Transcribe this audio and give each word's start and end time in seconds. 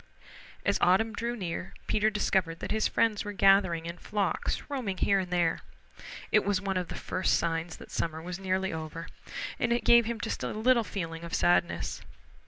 As 0.65 0.79
autumn 0.81 1.13
drew 1.13 1.35
near 1.35 1.75
Peter 1.85 2.09
discovered 2.09 2.57
that 2.57 2.71
his 2.71 2.87
friends 2.87 3.23
were 3.23 3.33
gathering 3.33 3.85
in 3.85 3.99
flocks, 3.99 4.63
roaming 4.67 4.97
here 4.97 5.19
and 5.19 5.29
there. 5.29 5.59
It 6.31 6.43
was 6.43 6.59
one 6.59 6.75
of 6.75 6.87
the 6.87 6.95
first 6.95 7.35
signs 7.35 7.75
that 7.77 7.91
summer 7.91 8.19
was 8.19 8.39
nearly 8.39 8.73
over, 8.73 9.09
and 9.59 9.71
it 9.71 9.85
gave 9.85 10.05
him 10.07 10.19
just 10.19 10.41
a 10.41 10.53
little 10.53 10.83
feeling 10.83 11.23
of 11.23 11.35
sadness. 11.35 12.01